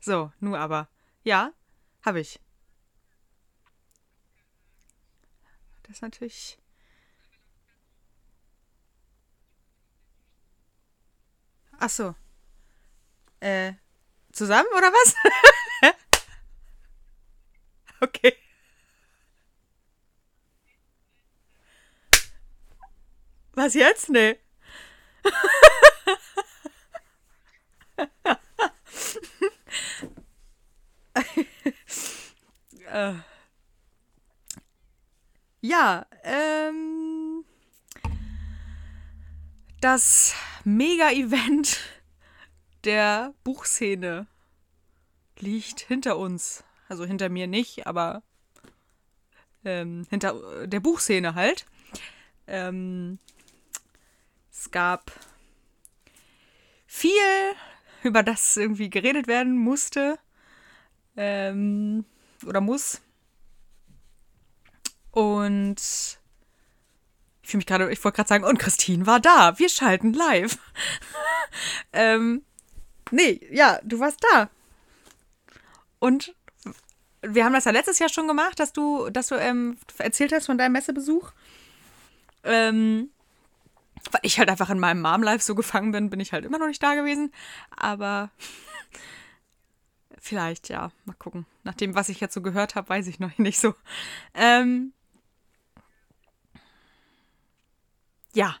[0.00, 0.88] So, nur aber.
[1.22, 1.52] Ja,
[2.04, 2.40] habe ich.
[5.82, 6.58] Das ist natürlich.
[11.78, 12.14] Ach so.
[13.40, 13.74] Äh,
[14.32, 15.14] zusammen oder was?
[18.00, 18.34] okay.
[23.52, 24.08] Was jetzt?
[24.08, 24.38] Nee.
[32.90, 33.14] äh.
[35.60, 37.44] Ja, ähm.
[39.80, 41.78] Das Mega-Event
[42.84, 44.26] der Buchszene
[45.38, 46.64] liegt hinter uns.
[46.88, 48.22] Also hinter mir nicht, aber
[49.64, 51.66] ähm, hinter der Buchszene halt.
[52.46, 53.18] Ähm,
[54.50, 55.12] es gab
[56.86, 57.12] viel,
[58.02, 60.18] über das irgendwie geredet werden musste
[61.16, 62.04] ähm,
[62.44, 63.00] oder muss.
[65.10, 65.76] Und
[67.42, 69.58] ich fühle mich gerade, ich wollte gerade sagen, und Christine war da.
[69.58, 70.58] Wir schalten live.
[71.92, 72.42] ähm,
[73.10, 74.50] nee, ja, du warst da.
[75.98, 76.34] Und
[77.22, 80.46] wir haben das ja letztes Jahr schon gemacht, dass du, dass du ähm, erzählt hast
[80.46, 81.32] von deinem Messebesuch.
[82.44, 83.10] Ähm,
[84.10, 86.66] weil ich halt einfach in meinem Mom-Life so gefangen bin, bin ich halt immer noch
[86.66, 87.32] nicht da gewesen.
[87.76, 88.30] Aber
[90.20, 91.46] vielleicht, ja, mal gucken.
[91.64, 93.74] Nach dem, was ich jetzt so gehört habe, weiß ich noch nicht so.
[94.34, 94.92] Ähm,
[98.34, 98.56] ja.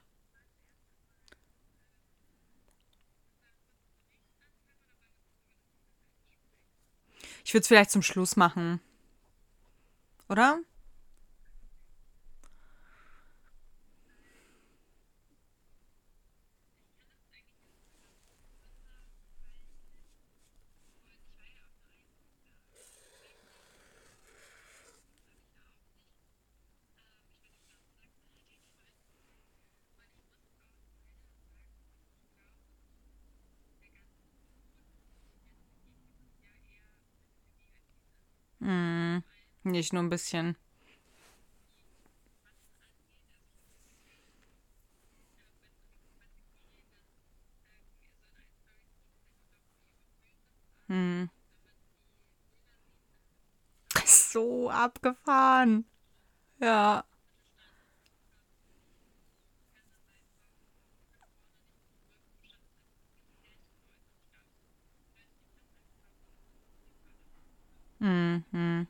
[7.44, 8.80] Ich würde es vielleicht zum Schluss machen.
[10.28, 10.60] Oder?
[38.70, 39.24] Hm,
[39.64, 40.56] nicht nur ein bisschen.
[50.88, 51.30] Hm.
[54.04, 55.84] So abgefahren.
[56.60, 57.04] Ja.
[68.30, 68.86] Hm, hm.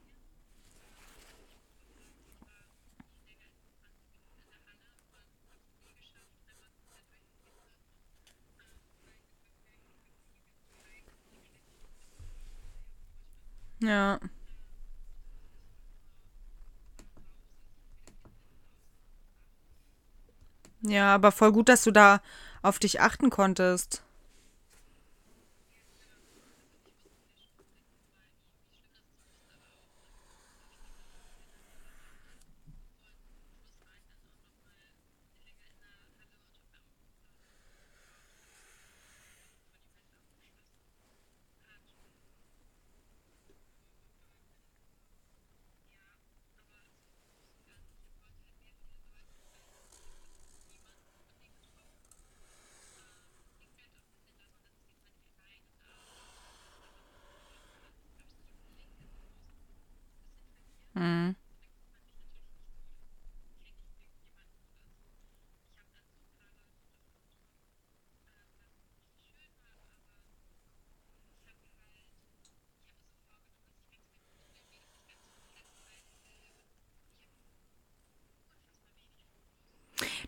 [13.80, 14.20] Ja.
[20.82, 22.20] Ja, aber voll gut, dass du da
[22.62, 24.02] auf dich achten konntest.
[60.94, 61.34] Hm.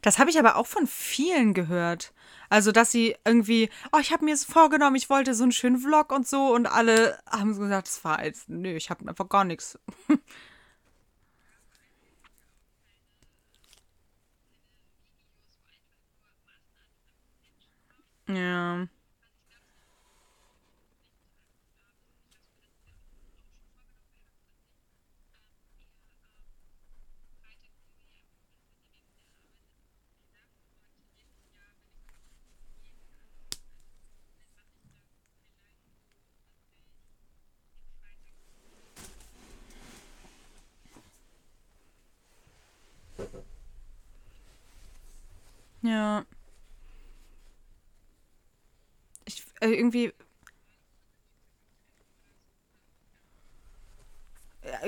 [0.03, 2.13] Das habe ich aber auch von vielen gehört.
[2.51, 5.79] Also, dass sie irgendwie, oh, ich habe mir es vorgenommen, ich wollte so einen schönen
[5.79, 9.45] Vlog und so und alle haben gesagt, das war jetzt, nö, ich habe einfach gar
[9.45, 9.79] nichts.
[18.27, 18.87] Ja.
[45.83, 46.25] Ja.
[49.25, 50.13] Ich, äh, irgendwie,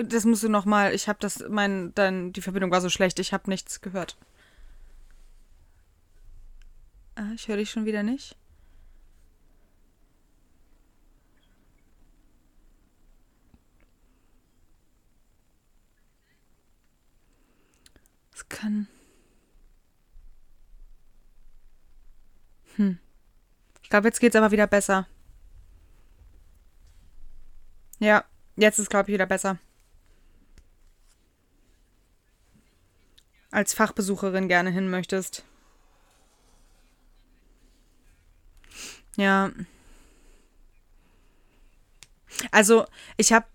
[0.04, 0.94] das musst du noch mal.
[0.94, 3.18] Ich habe das, mein, dann die Verbindung war so schlecht.
[3.18, 4.16] Ich habe nichts gehört.
[7.16, 8.36] Ah, ich höre dich schon wieder nicht.
[18.32, 18.88] Es kann.
[22.76, 22.98] Hm.
[23.82, 25.06] Ich glaube, jetzt geht's aber wieder besser.
[27.98, 28.24] Ja,
[28.56, 29.58] jetzt ist, glaube ich, wieder besser.
[33.50, 35.44] Als Fachbesucherin gerne hin möchtest.
[39.16, 39.52] Ja.
[42.50, 42.84] Also,
[43.16, 43.46] ich habe,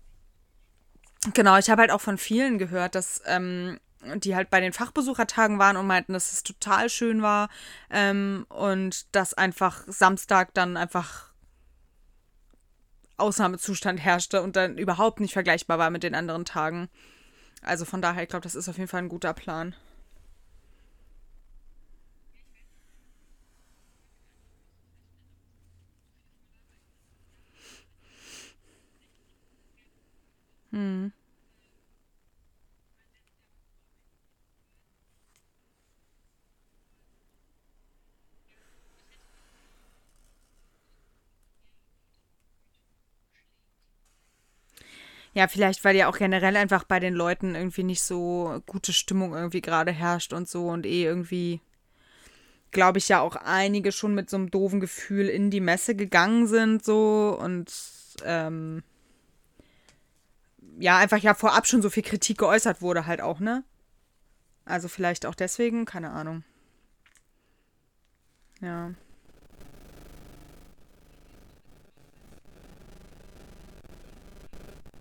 [1.34, 3.78] genau, ich habe halt auch von vielen gehört, dass, ähm,
[4.16, 7.48] die halt bei den Fachbesuchertagen waren und meinten, dass es total schön war
[7.90, 11.30] ähm, und dass einfach Samstag dann einfach
[13.18, 16.88] Ausnahmezustand herrschte und dann überhaupt nicht vergleichbar war mit den anderen Tagen.
[17.62, 19.74] Also von daher, ich glaube, das ist auf jeden Fall ein guter Plan.
[30.72, 31.12] Hm.
[45.32, 49.34] Ja, vielleicht, weil ja auch generell einfach bei den Leuten irgendwie nicht so gute Stimmung
[49.34, 51.60] irgendwie gerade herrscht und so und eh irgendwie,
[52.72, 56.48] glaube ich, ja auch einige schon mit so einem doofen Gefühl in die Messe gegangen
[56.48, 57.72] sind so und
[58.24, 58.82] ähm,
[60.80, 63.62] ja, einfach ja vorab schon so viel Kritik geäußert wurde halt auch, ne?
[64.64, 66.42] Also vielleicht auch deswegen, keine Ahnung.
[68.60, 68.92] Ja.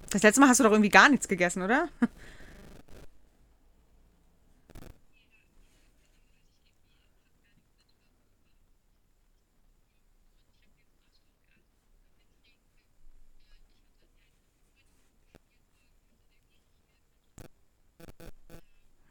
[0.09, 1.87] Das letzte Mal hast du doch irgendwie gar nichts gegessen, oder?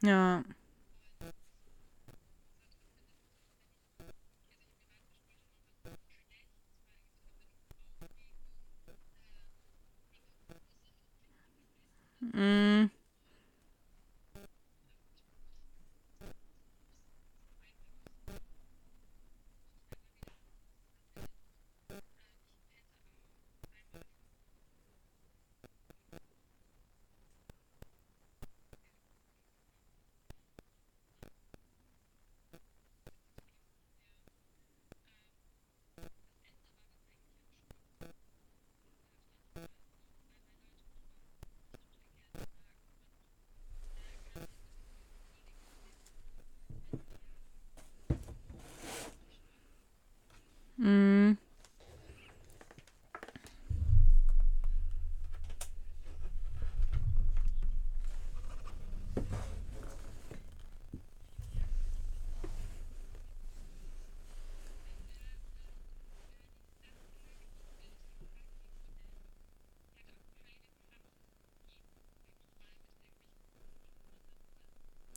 [0.01, 0.43] Ja.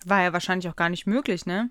[0.09, 1.71] War ja wahrscheinlich auch gar nicht möglich, ne?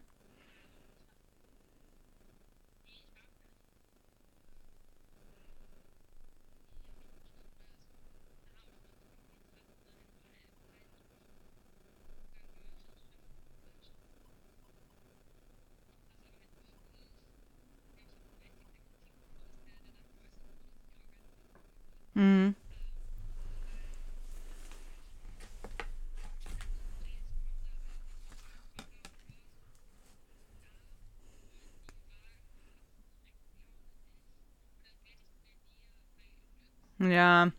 [37.10, 37.51] Ja.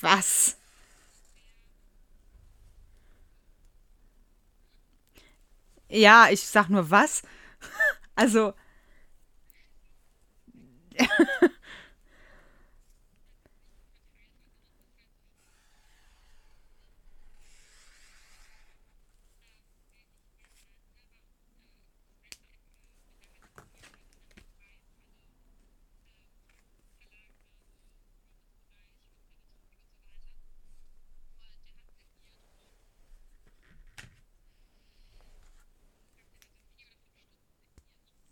[0.00, 0.56] Was?
[5.88, 7.22] Ja, ich sag nur was.
[8.14, 8.52] Also,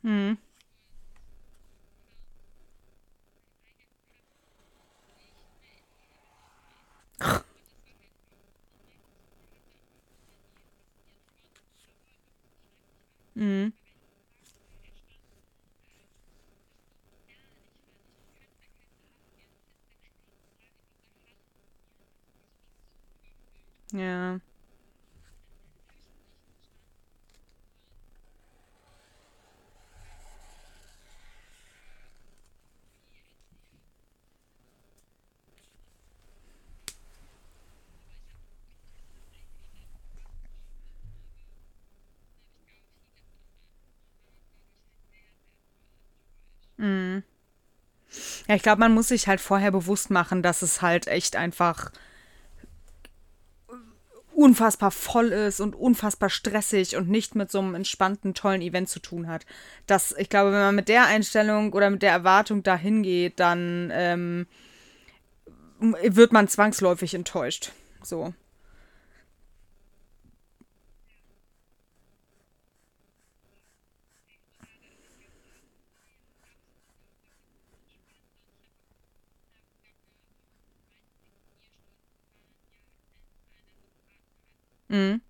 [0.07, 0.35] Hmm.
[13.37, 13.73] mm.
[23.93, 24.39] Yeah.
[48.49, 51.91] Ja, ich glaube, man muss sich halt vorher bewusst machen, dass es halt echt einfach
[54.37, 59.01] unfassbar voll ist und unfassbar stressig und nicht mit so einem entspannten, tollen Event zu
[59.01, 59.47] tun hat.
[59.87, 63.91] Das, ich glaube, wenn man mit der Einstellung oder mit der Erwartung dahin geht, dann
[63.95, 64.47] ähm,
[65.81, 67.73] wird man zwangsläufig enttäuscht.
[68.03, 68.35] So.
[84.89, 85.21] Mhm.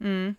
[0.00, 0.36] Mhm.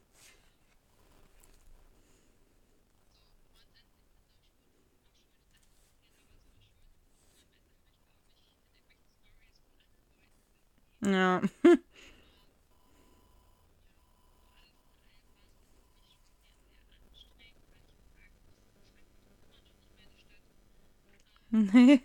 [11.02, 11.42] Ja.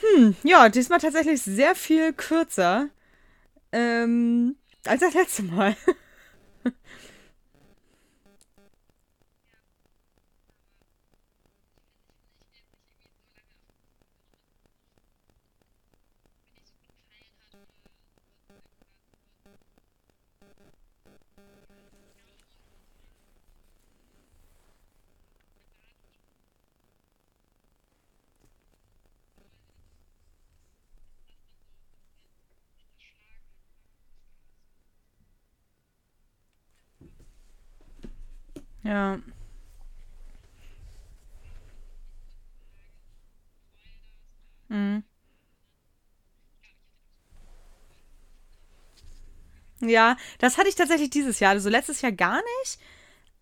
[0.00, 2.88] Hm, ja, diesmal tatsächlich sehr viel kürzer
[3.72, 5.76] ähm, als das letzte Mal.
[38.88, 39.20] Ja.
[44.70, 45.02] Mhm.
[49.80, 51.52] Ja, das hatte ich tatsächlich dieses Jahr.
[51.52, 52.78] Also letztes Jahr gar nicht.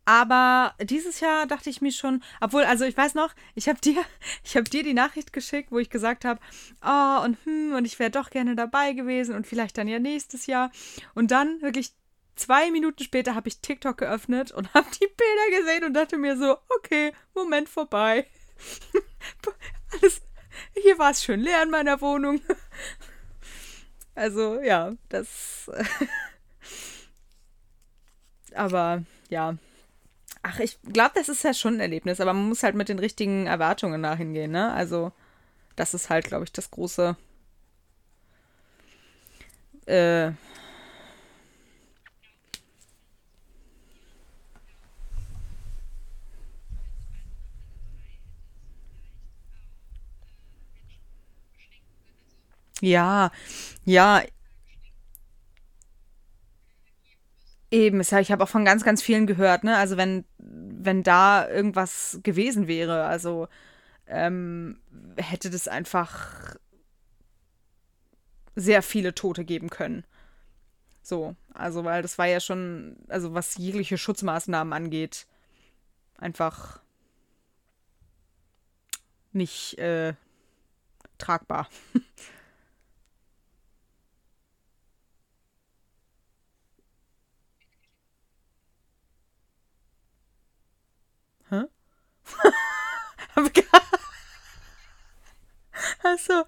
[0.06, 4.04] Aber dieses Jahr dachte ich mir schon, obwohl, also ich weiß noch, ich habe dir,
[4.44, 6.40] ich dir die Nachricht geschickt, wo ich gesagt habe,
[6.84, 10.46] oh und hm, und ich wäre doch gerne dabei gewesen und vielleicht dann ja nächstes
[10.46, 10.70] Jahr.
[11.14, 11.92] Und dann wirklich
[12.37, 16.37] zwei Minuten später habe ich TikTok geöffnet und habe die Bilder gesehen und dachte mir
[16.37, 18.26] so, okay, Moment vorbei.
[20.00, 20.23] Alles,
[20.75, 22.40] hier war es schön leer in meiner Wohnung.
[24.19, 25.71] Also ja, das.
[28.55, 29.59] aber ja.
[30.43, 32.99] Ach, ich glaube, das ist ja schon ein Erlebnis, aber man muss halt mit den
[32.99, 34.73] richtigen Erwartungen dahin gehen, ne?
[34.73, 35.12] Also,
[35.76, 37.14] das ist halt, glaube ich, das große.
[39.85, 40.33] Äh,
[52.80, 53.30] ja,
[53.85, 54.23] ja,
[57.71, 58.00] eben.
[58.00, 59.76] Ich habe auch von ganz, ganz vielen gehört, ne?
[59.76, 63.49] Also, wenn, wenn da irgendwas gewesen wäre, also
[64.09, 64.80] ähm,
[65.16, 66.56] hätte das einfach
[68.54, 70.04] sehr viele Tote geben können.
[71.02, 75.26] So, also, weil das war ja schon, also was jegliche Schutzmaßnahmen angeht,
[76.18, 76.80] einfach
[79.33, 80.14] nicht äh,
[81.18, 81.68] tragbar.
[91.50, 91.66] Hä?
[96.02, 96.45] Achso.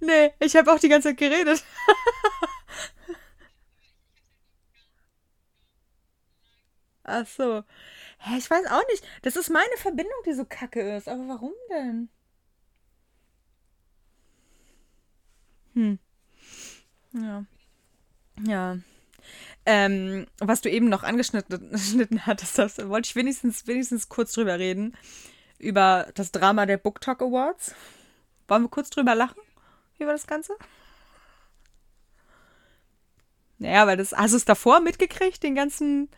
[0.00, 1.62] Nee, ich habe auch die ganze Zeit geredet.
[7.04, 7.64] Ach so.
[8.18, 9.04] Hä, ich weiß auch nicht.
[9.22, 11.08] Das ist meine Verbindung, die so kacke ist.
[11.08, 12.08] Aber warum denn?
[15.74, 15.98] Hm.
[17.12, 17.44] Ja.
[18.44, 18.78] Ja.
[19.70, 24.96] Ähm, was du eben noch angeschnitten hattest, das wollte ich wenigstens, wenigstens kurz drüber reden.
[25.58, 27.74] Über das Drama der Book Talk Awards.
[28.46, 29.42] Wollen wir kurz drüber lachen?
[29.98, 30.54] Über das Ganze?
[33.58, 34.12] Naja, weil das.
[34.12, 36.08] Hast du es davor mitgekriegt, den ganzen.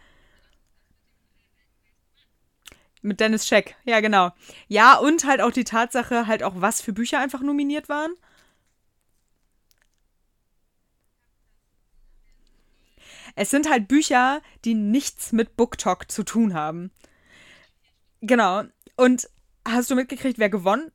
[3.02, 4.30] Mit Dennis Scheck, ja, genau.
[4.68, 8.12] Ja, und halt auch die Tatsache, halt auch, was für Bücher einfach nominiert waren.
[13.34, 16.90] Es sind halt Bücher, die nichts mit BookTok zu tun haben.
[18.20, 18.64] Genau.
[18.96, 19.28] Und
[19.66, 20.92] hast du mitgekriegt, wer gewonnen?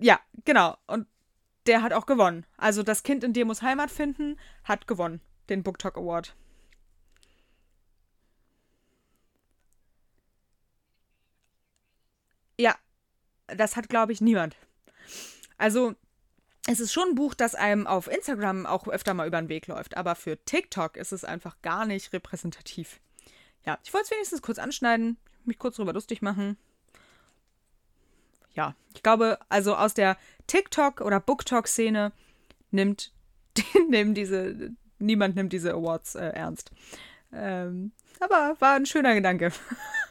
[0.00, 0.76] Ja, genau.
[0.86, 1.06] Und
[1.66, 2.46] der hat auch gewonnen.
[2.56, 6.34] Also das Kind in dir muss Heimat finden, hat gewonnen, den BookTok Award.
[12.58, 12.74] Ja,
[13.46, 14.56] das hat, glaube ich, niemand.
[15.58, 15.94] Also,
[16.70, 19.68] es ist schon ein Buch, das einem auf Instagram auch öfter mal über den Weg
[19.68, 23.00] läuft, aber für TikTok ist es einfach gar nicht repräsentativ.
[23.64, 26.58] Ja, ich wollte es wenigstens kurz anschneiden, mich kurz drüber lustig machen.
[28.52, 32.12] Ja, ich glaube, also aus der TikTok- oder BookTok-Szene
[32.70, 33.12] nimmt
[33.88, 36.70] nehmen diese, niemand nimmt diese Awards äh, ernst.
[37.32, 39.52] Ähm, aber war ein schöner Gedanke.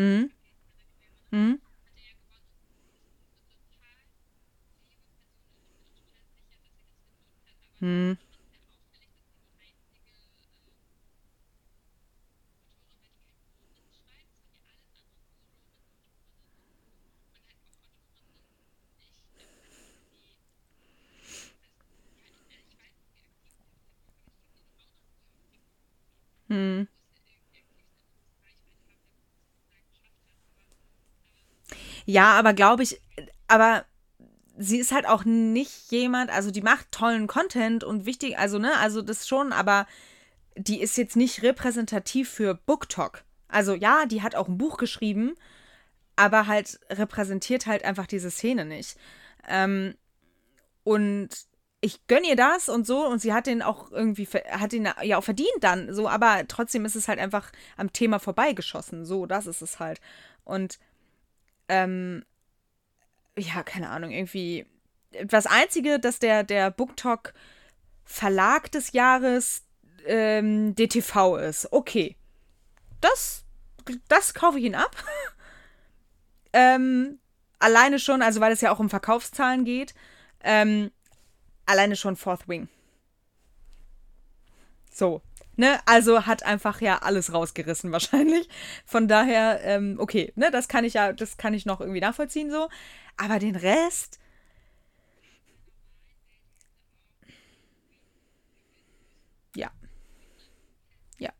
[0.00, 0.30] Mhm.
[1.32, 1.58] Mhm.
[7.80, 8.18] Mhm.
[26.48, 26.89] Mhm.
[32.10, 33.00] Ja, aber glaube ich,
[33.46, 33.84] aber
[34.58, 38.76] sie ist halt auch nicht jemand, also die macht tollen Content und wichtig, also ne,
[38.78, 39.86] also das schon, aber
[40.56, 43.22] die ist jetzt nicht repräsentativ für BookTok.
[43.46, 45.36] Also ja, die hat auch ein Buch geschrieben,
[46.16, 48.96] aber halt repräsentiert halt einfach diese Szene nicht.
[49.48, 49.94] Ähm,
[50.82, 51.28] und
[51.80, 55.16] ich gönne ihr das und so und sie hat den auch irgendwie, hat ihn ja
[55.16, 59.46] auch verdient dann, so, aber trotzdem ist es halt einfach am Thema vorbeigeschossen, so, das
[59.46, 60.00] ist es halt.
[60.42, 60.80] Und
[61.70, 62.24] ähm,
[63.38, 64.66] ja, keine Ahnung, irgendwie
[65.24, 67.32] das Einzige, dass der, der BookTok
[68.04, 69.64] Verlag des Jahres
[70.04, 71.72] ähm, DTV ist.
[71.72, 72.16] Okay.
[73.00, 73.44] Das,
[74.08, 74.96] das kaufe ich ihn ab.
[76.52, 77.20] ähm,
[77.60, 79.94] alleine schon, also weil es ja auch um Verkaufszahlen geht,
[80.42, 80.90] ähm,
[81.66, 82.68] alleine schon Fourth Wing.
[84.92, 85.22] So.
[85.60, 88.48] Ne, also hat einfach ja alles rausgerissen wahrscheinlich.
[88.86, 92.50] Von daher, ähm, okay, ne, das kann ich ja, das kann ich noch irgendwie nachvollziehen
[92.50, 92.68] so.
[93.18, 94.18] Aber den Rest.
[99.56, 99.70] Ja.
[101.18, 101.30] Ja.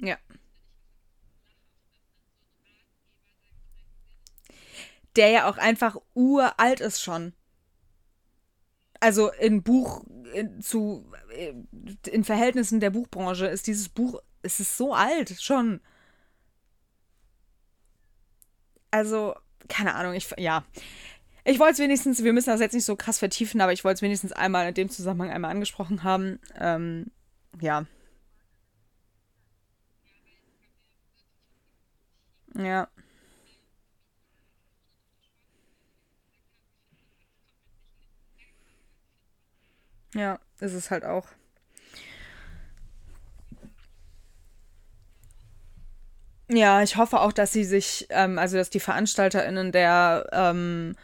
[0.00, 0.18] Ja.
[5.16, 7.32] Der ja auch einfach uralt ist schon.
[9.00, 11.54] Also in Buch in, zu äh,
[12.08, 15.80] in Verhältnissen der Buchbranche ist dieses Buch es ist so alt schon.
[18.90, 19.34] Also,
[19.68, 20.64] keine Ahnung, ich, ja.
[21.44, 23.96] Ich wollte es wenigstens, wir müssen das jetzt nicht so krass vertiefen, aber ich wollte
[23.96, 26.38] es wenigstens einmal in dem Zusammenhang einmal angesprochen haben.
[26.58, 27.10] Ähm,
[27.60, 27.86] ja.
[32.56, 32.88] Ja.
[40.14, 41.26] Ja, ist es halt auch.
[46.52, 50.96] Ja, ich hoffe auch, dass sie sich, ähm, also dass die VeranstalterInnen der ähm,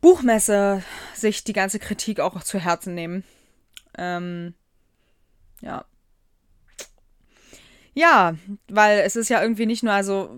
[0.00, 0.82] Buchmesse
[1.14, 3.24] sich die ganze Kritik auch zu Herzen nehmen.
[3.98, 4.54] Ähm,
[5.60, 5.84] ja.
[7.92, 8.36] Ja,
[8.68, 10.30] weil es ist ja irgendwie nicht nur, also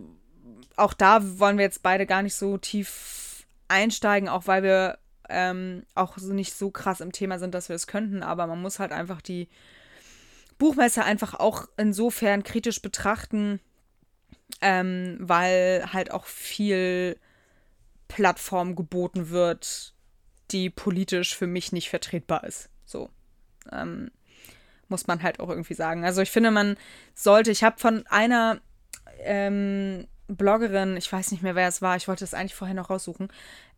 [0.77, 5.85] auch da wollen wir jetzt beide gar nicht so tief einsteigen, auch weil wir ähm,
[5.95, 8.93] auch nicht so krass im Thema sind, dass wir es könnten, aber man muss halt
[8.93, 9.49] einfach die
[10.59, 13.61] Buchmesse einfach auch insofern kritisch betrachten,
[14.61, 17.19] ähm, weil halt auch viel
[18.09, 19.95] Plattform geboten wird,
[20.51, 22.71] die politisch für mich nicht vertretbar ist.
[22.85, 23.11] So.
[23.71, 24.11] Ähm,
[24.89, 26.05] muss man halt auch irgendwie sagen.
[26.05, 26.77] Also ich finde, man
[27.15, 28.61] sollte, ich habe von einer
[29.21, 32.91] ähm, Bloggerin, ich weiß nicht mehr, wer es war, ich wollte es eigentlich vorher noch
[32.91, 33.29] raussuchen,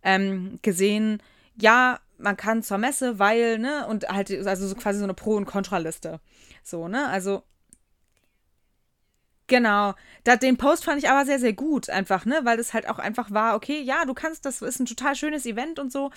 [0.02, 1.22] ähm, gesehen,
[1.60, 5.36] ja, man kann zur Messe, weil, ne, und halt, also so quasi so eine Pro-
[5.36, 6.20] und Kontraliste.
[6.62, 7.42] So, ne, also
[9.50, 9.94] Genau.
[10.22, 12.40] Da, den Post fand ich aber sehr, sehr gut, einfach, ne?
[12.44, 15.44] Weil es halt auch einfach war, okay, ja, du kannst, das ist ein total schönes
[15.44, 16.12] Event und so,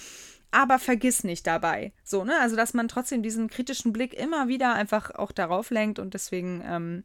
[0.51, 1.93] aber vergiss nicht dabei.
[2.03, 2.39] So, ne?
[2.39, 6.62] Also, dass man trotzdem diesen kritischen Blick immer wieder einfach auch darauf lenkt und deswegen,
[6.63, 7.03] ähm,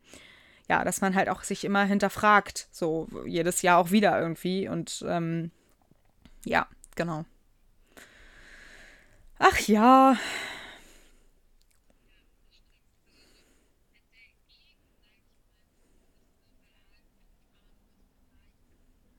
[0.69, 5.03] ja, dass man halt auch sich immer hinterfragt, so jedes Jahr auch wieder irgendwie und
[5.09, 5.51] ähm,
[6.45, 7.25] ja, genau.
[9.39, 10.17] Ach ja.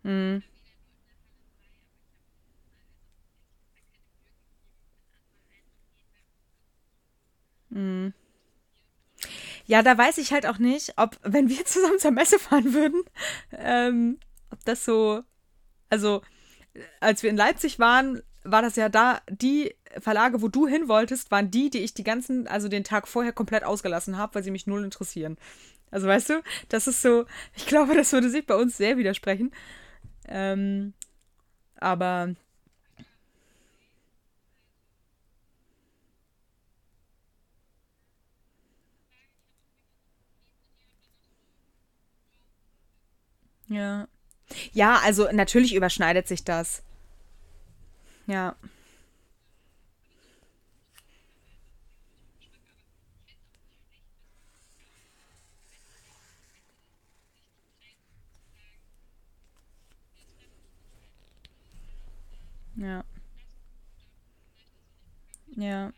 [0.03, 0.39] Hm.
[7.73, 8.10] Hm.
[9.65, 13.01] Ja, da weiß ich halt auch nicht, ob, wenn wir zusammen zur Messe fahren würden,
[13.51, 14.19] ähm,
[14.51, 15.21] ob das so,
[15.89, 16.21] also
[16.99, 21.31] als wir in Leipzig waren, war das ja da, die Verlage, wo du hin wolltest,
[21.31, 24.51] waren die, die ich die ganzen, also den Tag vorher komplett ausgelassen habe, weil sie
[24.51, 25.38] mich null interessieren.
[25.91, 29.51] Also weißt du, das ist so, ich glaube, das würde sich bei uns sehr widersprechen.
[30.27, 30.93] Ähm,
[31.77, 32.35] aber
[43.67, 44.07] ja.
[44.73, 46.83] Ja, also natürlich überschneidet sich das.
[48.29, 48.55] Ja,
[62.75, 63.03] ja,
[65.57, 65.91] ja.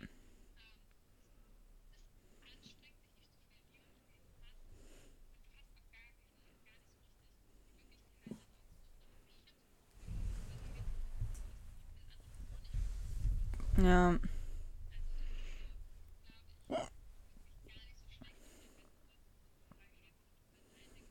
[13.82, 14.20] Ja.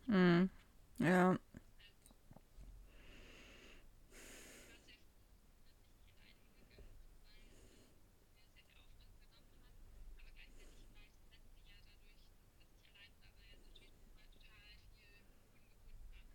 [0.09, 0.51] Mm,
[0.99, 1.37] ja.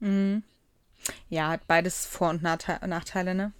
[0.01, 0.43] Mm.
[1.29, 3.53] Ja, hat beides Vor- und Nachteile, ne?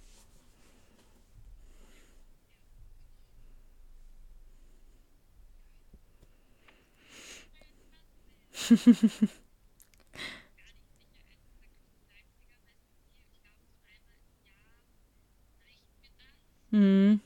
[16.72, 17.20] mhm.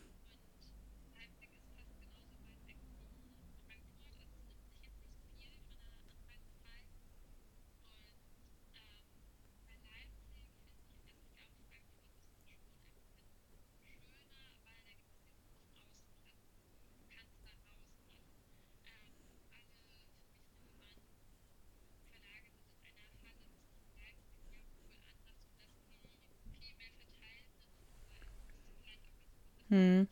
[29.70, 30.06] Mm,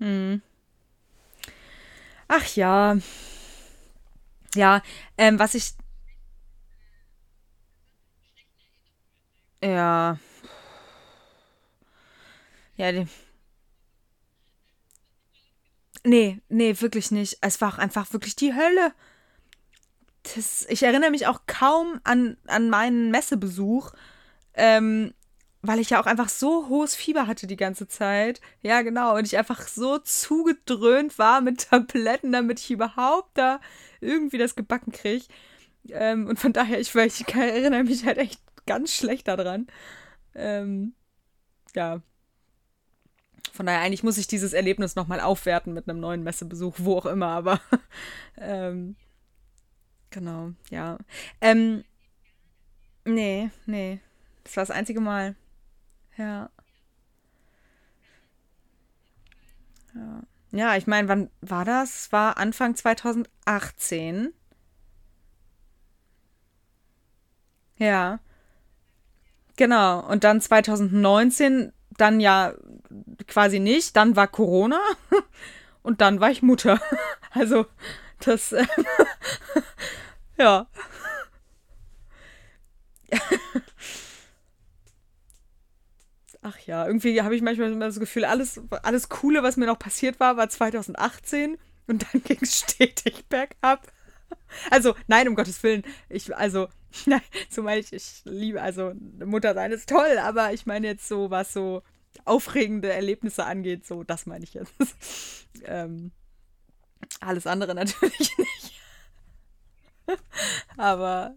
[0.00, 0.40] mm.
[2.28, 2.96] Ach ja,
[4.54, 4.82] ja,
[5.18, 5.74] ähm, was ich,
[9.62, 10.18] ja,
[12.76, 13.06] ja, die,
[16.06, 17.38] nee, nee, wirklich nicht.
[17.40, 18.92] Es war auch einfach wirklich die Hölle.
[20.34, 23.92] Das, ich erinnere mich auch kaum an, an meinen Messebesuch,
[24.54, 25.14] ähm,
[25.62, 28.40] weil ich ja auch einfach so hohes Fieber hatte die ganze Zeit.
[28.62, 29.16] Ja, genau.
[29.16, 33.60] Und ich einfach so zugedröhnt war mit Tabletten, damit ich überhaupt da
[34.00, 35.26] irgendwie das gebacken kriege.
[35.90, 39.66] Ähm, und von daher, ich, ich erinnere mich halt echt ganz schlecht daran.
[40.34, 40.94] Ähm,
[41.74, 42.02] ja,
[43.52, 47.06] von daher, eigentlich muss ich dieses Erlebnis nochmal aufwerten mit einem neuen Messebesuch, wo auch
[47.06, 47.60] immer, aber
[48.38, 48.96] ähm,
[50.10, 50.98] genau, ja.
[51.40, 51.84] Ähm,
[53.04, 54.00] nee, nee.
[54.44, 55.34] Das war das einzige Mal.
[56.16, 56.50] Ja,
[59.94, 60.22] ja.
[60.52, 62.12] Ja, ich meine, wann war das?
[62.12, 64.32] War Anfang 2018.
[67.78, 68.18] Ja,
[69.56, 70.00] genau.
[70.08, 72.54] Und dann 2019, dann ja
[73.26, 73.96] quasi nicht.
[73.96, 74.80] Dann war Corona
[75.82, 76.80] und dann war ich Mutter.
[77.32, 77.66] Also,
[78.20, 78.64] das, äh,
[80.38, 80.66] ja.
[86.40, 90.18] Ach ja, irgendwie habe ich manchmal das Gefühl, alles, alles Coole, was mir noch passiert
[90.18, 93.92] war, war 2018 und dann ging es stetig bergab.
[94.70, 95.82] Also, nein, um Gottes Willen.
[96.08, 96.68] Ich, also,
[97.06, 97.20] Nein,
[97.56, 98.92] meine ich, ich liebe, also
[99.24, 101.82] Mutter sein ist toll, aber ich meine jetzt so, was so
[102.24, 104.72] aufregende Erlebnisse angeht, so, das meine ich jetzt.
[105.64, 106.12] ähm,
[107.20, 108.80] alles andere natürlich nicht.
[110.76, 111.34] aber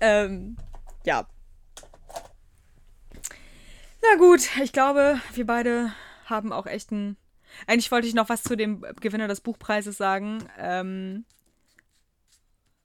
[0.00, 0.56] ähm,
[1.04, 1.26] ja.
[4.02, 5.92] Na gut, ich glaube, wir beide
[6.24, 7.16] haben auch echt ein.
[7.66, 11.24] Eigentlich wollte ich noch was zu dem Gewinner des Buchpreises sagen, ähm,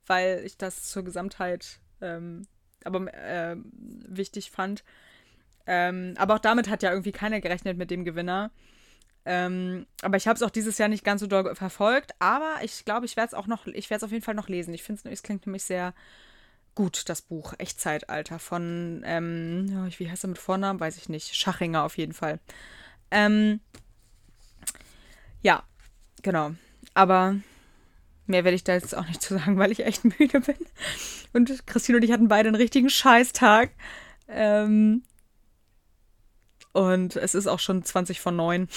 [0.07, 2.47] weil ich das zur Gesamtheit ähm,
[2.85, 3.57] aber äh,
[4.07, 4.83] wichtig fand.
[5.67, 8.51] Ähm, aber auch damit hat ja irgendwie keiner gerechnet mit dem Gewinner.
[9.25, 12.11] Ähm, aber ich habe es auch dieses Jahr nicht ganz so doll verfolgt.
[12.19, 14.47] Aber ich glaube, ich werde es auch noch, ich werde es auf jeden Fall noch
[14.47, 14.73] lesen.
[14.73, 15.93] Ich finde es klingt nämlich sehr
[16.75, 20.79] gut, das Buch Echtzeitalter von, ähm, wie heißt er mit Vornamen?
[20.79, 21.35] Weiß ich nicht.
[21.35, 22.39] Schachinger auf jeden Fall.
[23.09, 23.61] Ähm,
[25.41, 25.63] ja,
[26.21, 26.51] genau.
[26.93, 27.35] Aber
[28.27, 30.57] mehr werde ich da jetzt auch nicht zu sagen, weil ich echt müde bin.
[31.33, 33.71] Und Christine und ich hatten beide einen richtigen Scheißtag.
[34.27, 35.03] Ähm,
[36.73, 38.67] und es ist auch schon 20 von 9.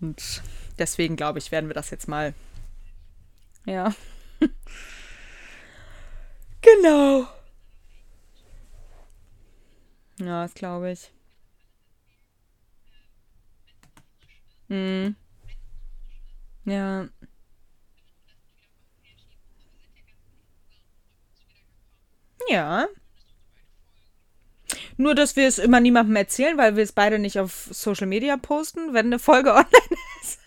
[0.00, 0.42] Und
[0.78, 2.34] deswegen glaube ich, werden wir das jetzt mal.
[3.66, 3.94] Ja.
[6.60, 7.28] genau.
[10.18, 11.12] Ja, das glaube ich.
[14.68, 15.14] Hm.
[16.64, 17.08] Ja.
[22.48, 22.88] Ja.
[24.96, 28.36] Nur, dass wir es immer niemandem erzählen, weil wir es beide nicht auf Social Media
[28.36, 30.38] posten, wenn eine Folge online ist.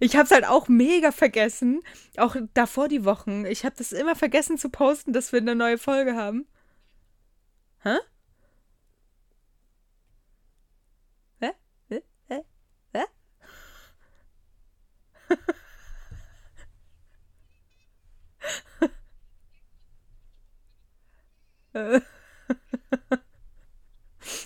[0.00, 1.82] Ich habe es halt auch mega vergessen.
[2.16, 3.46] Auch davor die Wochen.
[3.46, 6.46] Ich habe das immer vergessen zu posten, dass wir eine neue Folge haben.
[7.82, 7.96] Hä?
[11.40, 11.52] Hä?
[11.88, 12.02] Hä?
[12.28, 12.42] Hä?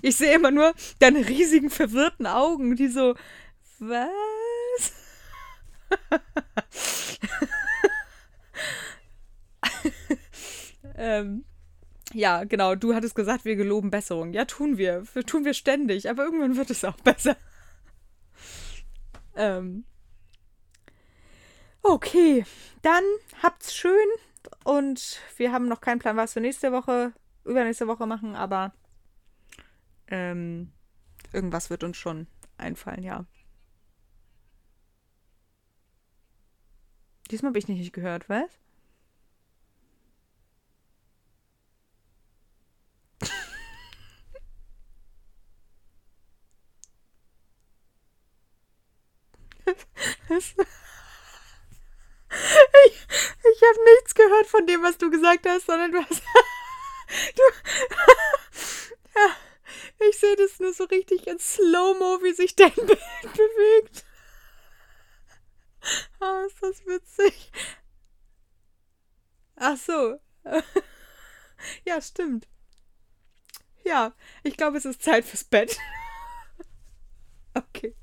[0.03, 3.15] Ich sehe immer nur deine riesigen verwirrten Augen, die so,
[3.79, 4.93] was?
[10.97, 11.45] ähm,
[12.13, 14.33] ja, genau, du hattest gesagt, wir geloben Besserung.
[14.33, 15.05] Ja, tun wir.
[15.27, 17.37] Tun wir ständig, aber irgendwann wird es auch besser.
[19.37, 19.85] ähm.
[21.83, 22.45] Okay,
[22.83, 23.05] dann
[23.43, 24.07] habt's schön
[24.65, 27.13] und wir haben noch keinen Plan, was wir nächste Woche,
[27.45, 28.73] übernächste Woche machen, aber
[30.09, 30.73] ähm,
[31.33, 33.27] irgendwas wird uns schon einfallen, ja.
[37.31, 38.49] Diesmal habe ich nicht gehört, was?
[50.31, 50.55] ich
[53.51, 56.23] ich habe nichts gehört von dem, was du gesagt hast, sondern du hast.
[60.39, 62.89] Es nur so richtig in Slow-Mo, wie sich dein Bild
[63.23, 64.05] bewegt.
[66.21, 67.53] Ah, oh, ist das witzig.
[69.57, 70.21] Ach so.
[71.85, 72.47] Ja, stimmt.
[73.85, 75.77] Ja, ich glaube, es ist Zeit fürs Bett.
[77.55, 77.97] Okay.